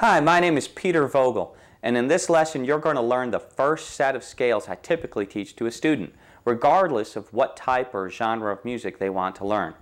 Hi, 0.00 0.20
my 0.20 0.38
name 0.38 0.56
is 0.56 0.68
Peter 0.68 1.08
Vogel, 1.08 1.56
and 1.82 1.96
in 1.96 2.06
this 2.06 2.30
lesson 2.30 2.64
you're 2.64 2.78
going 2.78 2.94
to 2.94 3.02
learn 3.02 3.32
the 3.32 3.40
first 3.40 3.90
set 3.90 4.14
of 4.14 4.22
scales 4.22 4.68
I 4.68 4.76
typically 4.76 5.26
teach 5.26 5.56
to 5.56 5.66
a 5.66 5.72
student, 5.72 6.14
regardless 6.44 7.16
of 7.16 7.32
what 7.32 7.56
type 7.56 7.92
or 7.92 8.08
genre 8.08 8.52
of 8.52 8.64
music 8.64 9.00
they 9.00 9.10
want 9.10 9.34
to 9.34 9.44
learn. 9.44 9.74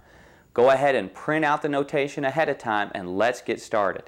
Go 0.55 0.71
ahead 0.71 0.95
and 0.95 1.13
print 1.13 1.45
out 1.45 1.61
the 1.61 1.69
notation 1.69 2.25
ahead 2.25 2.49
of 2.49 2.57
time 2.57 2.91
and 2.95 3.19
let's 3.19 3.43
get 3.43 3.61
started. 3.61 4.05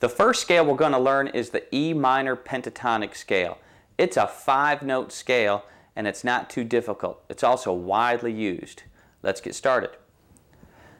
The 0.00 0.10
first 0.10 0.42
scale 0.42 0.66
we're 0.66 0.76
going 0.76 0.92
to 0.92 0.98
learn 0.98 1.28
is 1.28 1.48
the 1.48 1.74
E 1.74 1.94
minor 1.94 2.36
pentatonic 2.36 3.16
scale. 3.16 3.56
It's 3.96 4.18
a 4.18 4.26
five 4.26 4.82
note 4.82 5.12
scale 5.12 5.64
and 5.96 6.06
it's 6.06 6.24
not 6.24 6.50
too 6.50 6.64
difficult. 6.64 7.24
It's 7.30 7.42
also 7.42 7.72
widely 7.72 8.34
used. 8.34 8.82
Let's 9.22 9.40
get 9.40 9.54
started. 9.54 9.92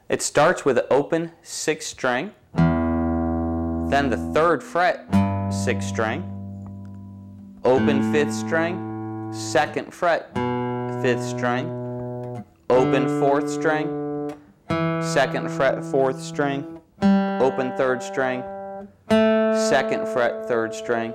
It 0.09 0.23
starts 0.23 0.65
with 0.65 0.79
an 0.79 0.87
open 0.91 1.33
sixth 1.43 1.91
string, 1.91 2.33
then 3.91 4.11
the 4.11 4.19
third 4.35 4.63
fret, 4.63 5.07
sixth 5.51 5.89
string, 5.89 6.23
open 7.65 8.13
fifth 8.13 8.35
string, 8.35 9.33
second 9.33 9.93
fret, 9.95 10.35
fifth 11.03 11.25
string, 11.25 12.45
open 12.69 13.09
fourth 13.19 13.49
string, 13.49 14.31
second 14.69 15.51
fret, 15.51 15.83
fourth 15.83 16.21
string, 16.21 16.81
open 17.01 17.75
third 17.79 18.03
string, 18.03 18.43
second 19.09 20.07
fret, 20.07 20.47
third 20.47 20.75
string, 20.75 21.15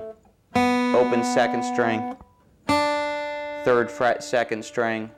open 0.56 1.22
second 1.22 1.62
string, 1.62 2.16
third 3.64 3.88
fret, 3.88 4.24
second 4.24 4.64
string, 4.64 5.10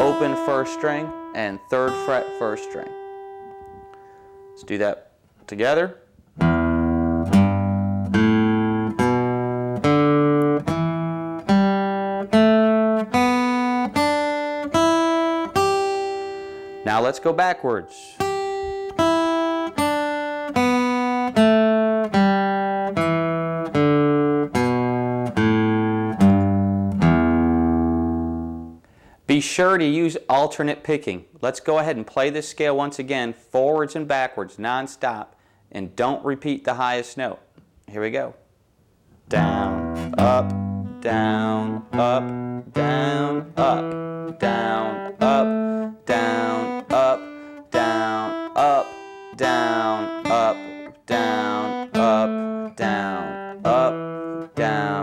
open 0.00 0.34
first 0.44 0.74
string, 0.74 1.08
and 1.36 1.60
third 1.70 1.92
fret, 2.04 2.26
first 2.40 2.64
string. 2.68 2.88
Let's 4.50 4.64
do 4.64 4.78
that 4.78 5.12
together. 5.46 6.00
Now 16.96 17.02
let's 17.02 17.18
go 17.18 17.30
backwards. 17.34 18.14
Be 29.26 29.40
sure 29.42 29.76
to 29.76 29.84
use 29.84 30.16
alternate 30.30 30.82
picking. 30.82 31.26
Let's 31.42 31.60
go 31.60 31.80
ahead 31.80 31.96
and 31.96 32.06
play 32.06 32.30
this 32.30 32.48
scale 32.48 32.74
once 32.74 32.98
again, 32.98 33.34
forwards 33.34 33.94
and 33.94 34.08
backwards, 34.08 34.58
non-stop, 34.58 35.36
and 35.70 35.94
don't 35.94 36.24
repeat 36.24 36.64
the 36.64 36.72
highest 36.72 37.18
note. 37.18 37.40
Here 37.90 38.00
we 38.00 38.10
go. 38.10 38.32
Down, 39.28 40.14
up, 40.16 40.48
down, 41.02 41.84
up, 41.92 42.72
down, 42.72 43.52
up, 43.58 44.38
down, 44.38 45.14
up, 45.20 45.65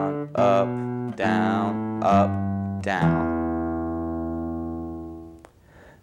down, 0.03 0.29
up, 0.35 1.15
down, 1.15 2.03
up, 2.03 2.81
down. 2.81 3.33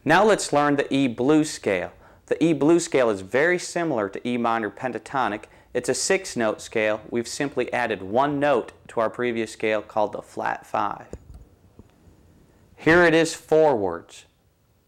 Now 0.05 0.25
let's 0.25 0.53
learn 0.53 0.77
the 0.77 0.93
E 0.93 1.09
blues 1.09 1.51
scale. 1.51 1.93
The 2.27 2.43
E 2.43 2.53
blues 2.53 2.85
scale 2.85 3.11
is 3.11 3.21
very 3.21 3.59
similar 3.59 4.09
to 4.09 4.29
E 4.29 4.37
minor 4.39 4.71
pentatonic. 4.71 5.45
It's 5.75 5.89
a 5.89 5.95
six 5.95 6.37
note 6.37 6.61
scale. 6.61 7.01
We've 7.11 7.29
simply 7.29 7.73
added 7.73 8.03
one 8.03 8.41
note 8.41 8.73
to 8.89 9.01
our 9.01 9.11
previous 9.11 9.53
scale 9.53 9.83
called 9.83 10.13
the 10.13 10.23
flat 10.23 10.67
five. 10.67 11.07
Here 12.77 13.05
it 13.05 13.15
is 13.15 13.35
forwards. 13.35 14.25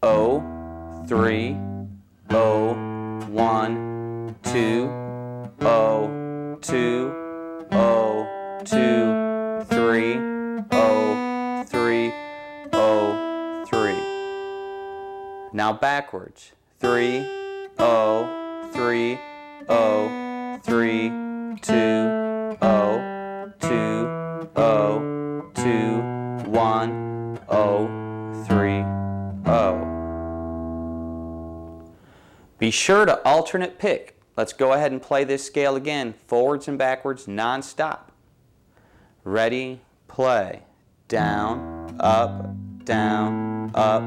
O, 0.01 0.41
three, 1.07 1.55
O, 2.31 2.73
one, 3.29 4.35
two, 4.43 4.89
O, 5.61 6.57
two, 6.61 7.22
two, 8.65 9.65
three, 9.65 10.15
O, 10.71 11.65
three, 11.67 12.13
O, 12.71 13.65
three. 13.69 13.99
Now 15.51 15.73
backwards. 15.73 16.53
Three, 16.79 17.27
O, 17.77 18.69
three, 18.73 19.19
O, 19.67 20.59
three, 20.63 21.09
two, 21.61 22.57
O, 22.61 23.51
two, 23.59 24.49
O, 24.55 25.51
two, 25.55 25.97
one, 26.49 27.39
O, 27.49 27.87
three, 28.47 28.83
O. 29.51 29.89
Be 32.59 32.71
sure 32.71 33.05
to 33.05 33.21
alternate 33.27 33.77
pick. 33.77 34.17
Let's 34.37 34.53
go 34.53 34.71
ahead 34.71 34.93
and 34.93 35.01
play 35.01 35.25
this 35.25 35.43
scale 35.43 35.75
again, 35.75 36.13
forwards 36.27 36.69
and 36.69 36.77
backwards, 36.77 37.27
non-stop. 37.27 38.12
Ready, 39.25 39.79
play. 40.09 40.63
Down, 41.07 41.95
up, 41.97 42.83
down, 42.83 43.71
up, 43.73 44.03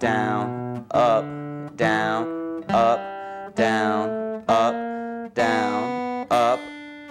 down, 0.00 0.84
up, 0.90 1.76
down, 1.76 2.64
up, 2.68 3.54
down, 3.54 4.44
up, 4.48 5.34
down, 5.36 6.26
up, 6.30 6.60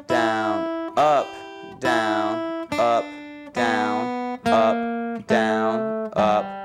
down, 0.08 0.94
up, 0.98 1.26
down, 1.80 2.68
up, 2.74 3.06
down, 3.54 4.40
up, 4.46 5.28
down, 5.28 6.12
up, 6.18 6.57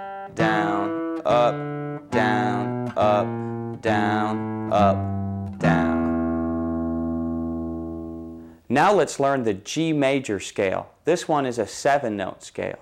Now 8.82 8.92
let's 8.92 9.20
learn 9.20 9.44
the 9.44 9.54
G 9.54 9.92
major 9.92 10.40
scale. 10.40 10.90
This 11.04 11.28
one 11.28 11.46
is 11.46 11.56
a 11.56 11.68
seven 11.68 12.16
note 12.16 12.42
scale. 12.42 12.80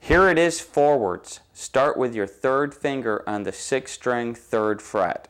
Here 0.00 0.30
it 0.30 0.38
is 0.38 0.62
forwards. 0.62 1.40
Start 1.52 1.98
with 1.98 2.14
your 2.14 2.26
third 2.26 2.74
finger 2.74 3.22
on 3.26 3.42
the 3.42 3.52
sixth 3.52 3.96
string 3.96 4.34
third 4.34 4.80
fret. 4.80 5.28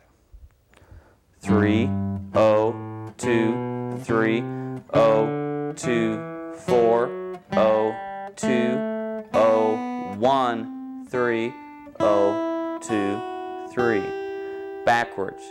Three, 1.40 1.90
O, 2.36 3.10
two, 3.18 3.98
three, 4.04 4.44
O, 4.92 5.72
two, 5.74 6.52
four, 6.54 7.41
O, 7.50 8.30
two, 8.36 8.78
O, 9.34 10.14
one, 10.20 11.04
three, 11.08 11.52
O, 11.98 12.78
two, 12.80 13.74
three. 13.74 14.04
Backwards. 14.84 15.42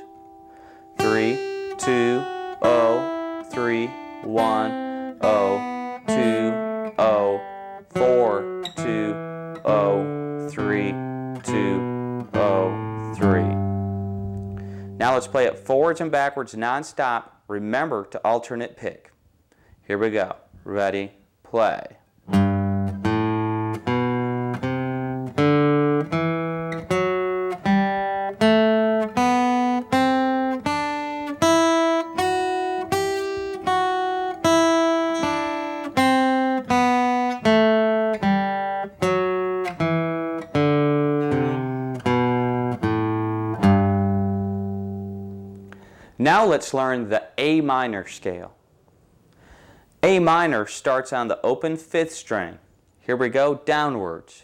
Three, 0.98 1.36
two, 1.78 2.24
O, 2.62 3.44
three, 3.52 3.90
one, 4.26 5.18
O, 5.22 6.00
two, 6.08 6.94
O, 6.98 7.40
four, 7.90 8.64
two, 8.78 9.14
O, 9.66 10.48
three, 10.50 10.92
two, 11.44 12.28
O, 12.34 13.14
three. 13.16 13.56
Now 14.98 15.14
let's 15.14 15.28
play 15.28 15.46
it 15.46 15.60
forwards 15.60 16.02
and 16.02 16.12
backwards 16.12 16.56
non-stop. 16.56 17.42
Remember 17.48 18.06
to 18.06 18.20
alternate 18.26 18.78
pick. 18.78 19.12
Here 19.86 19.98
we 19.98 20.10
go. 20.12 20.36
Ready, 20.64 21.12
play. 21.44 21.84
Now 46.18 46.46
let's 46.46 46.74
learn 46.74 47.10
the 47.10 47.24
A 47.38 47.62
minor 47.62 48.08
scale. 48.08 48.54
A 50.04 50.20
minor 50.20 50.68
starts 50.68 51.12
on 51.12 51.28
the 51.28 51.42
open 51.42 51.78
fifth 51.78 52.12
string. 52.14 52.60
Here 53.00 53.16
we 53.16 53.30
go, 53.30 53.56
downwards. 53.66 54.44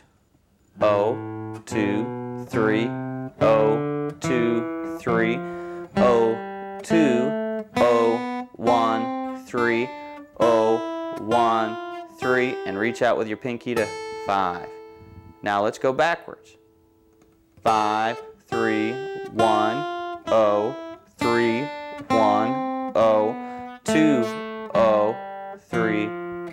O, 0.81 1.61
two, 1.65 2.45
three, 2.49 2.87
O, 3.41 4.09
two, 4.19 4.97
three, 4.99 5.35
O, 5.97 6.79
two, 6.81 7.65
O, 7.75 8.47
one, 8.53 9.45
three, 9.45 9.89
O, 10.39 11.17
one, 11.19 11.77
three, 12.19 12.55
and 12.65 12.77
reach 12.77 13.01
out 13.01 13.17
with 13.17 13.27
your 13.27 13.37
pinky 13.37 13.75
to 13.75 13.87
five. 14.25 14.67
Now 15.43 15.63
let's 15.63 15.77
go 15.77 15.93
backwards. 15.93 16.55
Five, 17.61 18.21
three, 18.47 18.93
one, 19.31 20.21
O, 20.27 20.88
oh 22.95 23.77
two 23.83 24.23
oh 24.73 25.15
three 25.69 26.05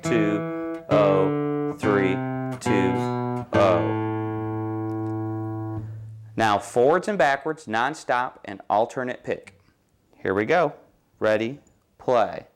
two 0.02 0.82
oh 0.90 1.74
three 1.78 2.14
two 2.60 3.46
oh. 3.52 3.96
Now 6.36 6.58
forwards 6.58 7.08
and 7.08 7.16
backwards, 7.16 7.66
nonstop, 7.66 8.34
and 8.44 8.60
alternate 8.68 9.24
pick. 9.24 9.58
Here 10.16 10.34
we 10.34 10.44
go. 10.44 10.74
Ready, 11.18 11.60
play. 11.98 12.46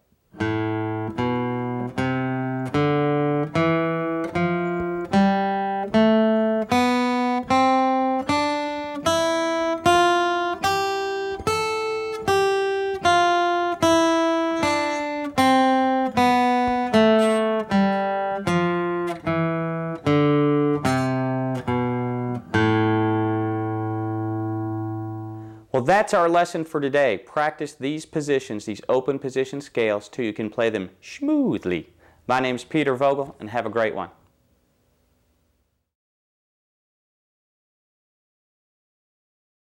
That's 25.90 26.14
our 26.14 26.28
lesson 26.28 26.64
for 26.64 26.80
today. 26.80 27.18
Practice 27.18 27.74
these 27.74 28.06
positions, 28.06 28.64
these 28.64 28.80
open 28.88 29.18
position 29.18 29.60
scales, 29.60 30.08
till 30.08 30.24
you 30.24 30.32
can 30.32 30.48
play 30.48 30.70
them 30.70 30.90
smoothly. 31.02 31.92
My 32.28 32.38
name 32.38 32.54
is 32.54 32.62
Peter 32.62 32.94
Vogel, 32.94 33.34
and 33.40 33.50
have 33.50 33.66
a 33.66 33.70
great 33.70 33.92
one. 33.92 34.10